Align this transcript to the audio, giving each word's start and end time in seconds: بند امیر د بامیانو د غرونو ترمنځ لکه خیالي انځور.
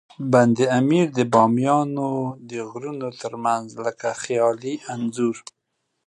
بند 0.31 0.57
امیر 0.79 1.07
د 1.17 1.19
بامیانو 1.33 2.09
د 2.49 2.51
غرونو 2.71 3.07
ترمنځ 3.21 3.67
لکه 3.85 4.07
خیالي 4.23 4.75
انځور. 4.93 5.37